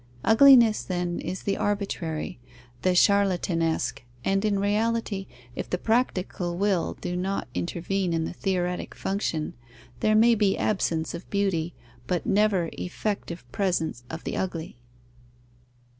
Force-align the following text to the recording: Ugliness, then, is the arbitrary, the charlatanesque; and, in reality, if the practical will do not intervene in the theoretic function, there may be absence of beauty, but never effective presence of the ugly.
Ugliness, 0.23 0.81
then, 0.81 1.19
is 1.19 1.43
the 1.43 1.57
arbitrary, 1.57 2.39
the 2.81 2.95
charlatanesque; 2.95 4.01
and, 4.25 4.43
in 4.43 4.57
reality, 4.57 5.27
if 5.55 5.69
the 5.69 5.77
practical 5.77 6.57
will 6.57 6.95
do 7.01 7.15
not 7.15 7.47
intervene 7.53 8.11
in 8.11 8.25
the 8.25 8.33
theoretic 8.33 8.95
function, 8.95 9.53
there 9.99 10.15
may 10.15 10.33
be 10.33 10.57
absence 10.57 11.13
of 11.13 11.29
beauty, 11.29 11.75
but 12.07 12.25
never 12.25 12.71
effective 12.73 13.45
presence 13.51 14.03
of 14.09 14.23
the 14.23 14.35
ugly. 14.35 14.79